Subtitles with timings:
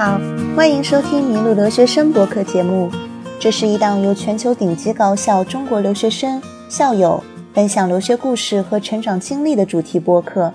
[0.00, 0.18] 好
[0.56, 2.90] 欢迎收听《麋鹿留学生》博客节目。
[3.38, 6.40] 这是一档由全球顶级高校中国留学生、
[6.70, 7.22] 校友
[7.52, 10.50] 分享留学故事和成长经历的主题播客。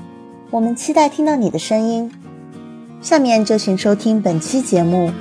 [0.50, 2.12] 我们期待听到你的声音。
[3.04, 5.12] 下面就请收听本期节目。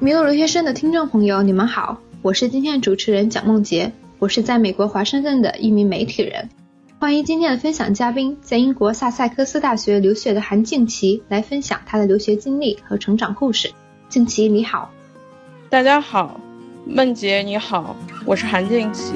[0.00, 6.48] 麋鹿留学生的听众朋友，你们好，我是今天的主持人蒋梦洁，我是在美国华盛顿的一名媒体人。
[7.02, 13.72] 欢迎今天的分享嘉宾，在英国萨塞克斯大学留学的韩静琪来分享她的留学经历和成长故事。
[14.08, 14.88] 静琪，你好。
[15.68, 16.40] 大家好，
[16.86, 19.14] 梦洁你好，我是韩静琪。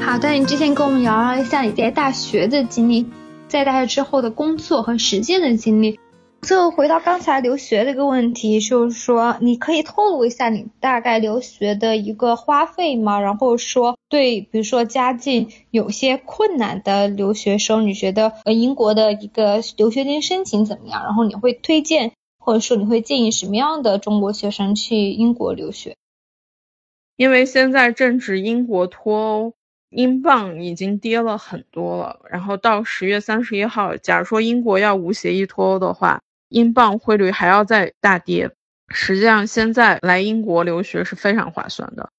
[0.00, 3.06] 好的，你之前跟我们聊了一下你在大学的经历，
[3.46, 6.00] 在大学之后的工作和实践的经历。
[6.42, 13.20] 最后回到刚才留学的一个问题，就是说，你可以透露一下你大概留学的一个花费吗？
[13.20, 21.04] 然后说，对，比如说家境有些困难的留学生，你觉得呃英国的一个留学金申请怎么样？
[21.04, 25.94] 然后你会推荐或者说你会建议什么样的中国学生去英国留学？
[27.16, 29.52] 因为现在正值英国脱欧，
[29.90, 32.20] 英镑已经跌了很多了。
[32.30, 36.22] 然后到十月三十一号，假如说英国要无协议脱欧的话。
[36.50, 38.50] 英镑汇率还要再大跌，
[38.88, 42.10] 实际上现在来英国留学是非常划算的。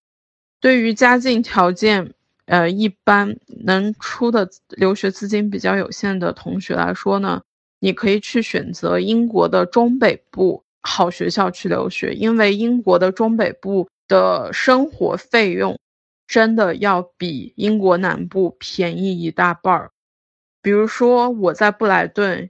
[0.60, 2.14] 对于家境条件
[2.46, 7.42] 呃一般，能出的留学资金比较有限的同学来说呢，
[7.80, 15.78] 你可以去选择英国的中北部好学校去留学，因为英国的中北部的生活费用
[16.26, 19.92] 真的要比英国南部便宜一大半儿。
[20.62, 22.50] 比如说我在布莱顿。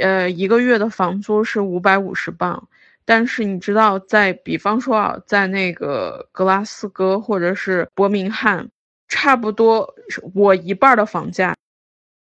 [0.00, 2.68] 呃，一个月的房租是五百五十镑，
[3.04, 8.68] 但是你知道，在比方说啊，在那个格拉斯哥或者是伯明翰，
[9.08, 9.94] 差不多
[10.34, 11.54] 我一半的房价。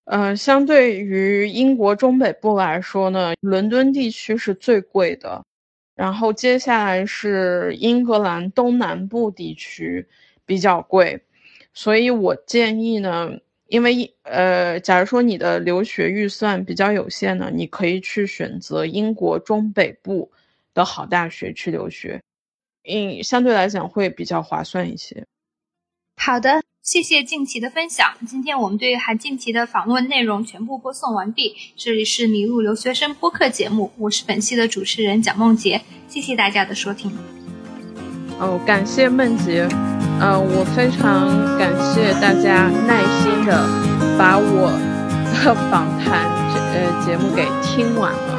[0.05, 5.45] 呃，相对于英国中北部来说呢，伦敦地区是最贵的，
[5.95, 10.07] 然后接下来是英格兰东南部地区
[10.47, 11.23] 比较贵，
[11.75, 13.31] 所以我建议呢。
[13.71, 20.33] 因为呃，假如说你的留学预算比较有限呢，你可以去选择英国中北部
[20.75, 22.21] 的好大学去留学，
[22.83, 25.25] 嗯，相对来讲会比较划算一些。
[26.17, 28.17] 好的，谢谢静琪的分享。
[28.27, 31.55] 今天我们对韩静琪的访问内容全部播送完毕。
[31.77, 37.13] 这里是迷路留学生播客节目，我是本期的主持人蒋梦洁，谢谢大家的收听。
[38.41, 39.69] 哦，感谢梦洁。
[40.23, 43.67] 嗯，我非常感谢大家耐心的
[44.19, 44.71] 把我
[45.43, 46.29] 的访谈
[46.75, 48.39] 呃节目给听完了，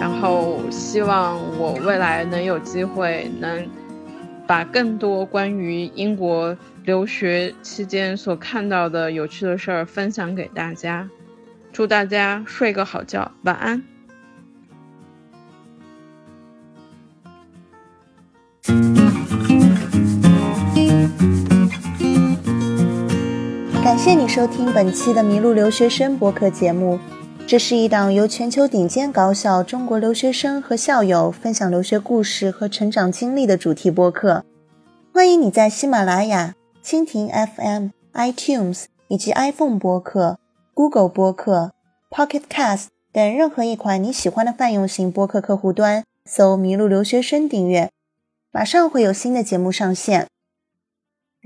[0.00, 3.68] 然后希望我未来能有机会能
[4.48, 11.08] 把更多关于英国留学期间所看到的有趣的事儿分享给大家。
[11.72, 13.95] 祝大家睡个好觉，晚安。
[24.06, 26.96] 谢谢你收听本期的《麋鹿留学生》播客节目。
[27.44, 34.44] 这是一档由全球顶尖高校中国留学生和校友分享留学故事和成长经历的主题播客。
[35.12, 40.38] 欢迎你在喜马拉雅、蜻蜓 FM、iTunes 以及 iPhone 播客、
[40.72, 41.72] Google 播客、
[42.08, 47.90] Pocket Cast 等任何一款你喜欢的泛用型播客客户端搜“麋鹿留学生”订阅，
[48.52, 50.28] 马上会有新的节目上线。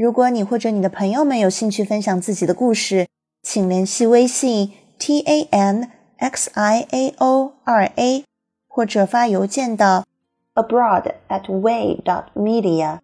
[0.00, 3.06] 如果你或者你的朋友们有兴趣分享自己的故事，
[3.42, 8.24] 请联系微信 t a n x i a o 二 a，
[8.66, 10.06] 或者发邮件到
[10.54, 13.00] abroad at way dot media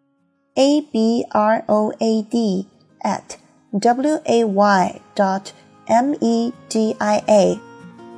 [0.55, 2.67] a b r o a d
[3.03, 3.37] at
[3.73, 5.43] w a y dot
[5.85, 7.59] m e d i a，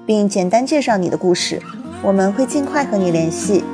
[0.06, 1.60] 并简单介绍你的故事，
[2.04, 3.64] 我们会尽快和你联系。